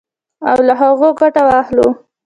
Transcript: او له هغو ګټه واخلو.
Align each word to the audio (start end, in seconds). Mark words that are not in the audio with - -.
او 0.49 0.57
له 0.67 0.73
هغو 0.81 1.09
ګټه 1.19 1.41
واخلو. 1.47 1.87